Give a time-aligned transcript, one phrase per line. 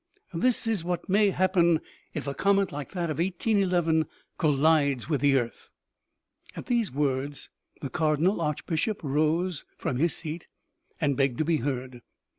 [0.33, 1.79] This is what may happen
[2.15, 4.07] if a comet like that of 1811
[4.39, 5.69] collides with the earth."
[6.55, 10.47] At these words the cardinal archbishop rose from his seat
[10.99, 12.01] and begged to be heard.